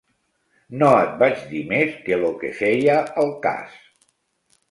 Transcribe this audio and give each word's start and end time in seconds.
No 0.83 0.87
et 1.01 1.11
vaig 1.23 1.43
dir 1.51 1.59
més 1.73 1.93
que 2.07 2.17
lo 2.23 2.33
que 2.45 2.51
feia 2.61 2.95
al 3.25 3.29
cas. 3.47 3.77